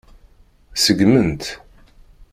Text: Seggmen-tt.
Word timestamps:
Seggmen-tt. 0.83 1.49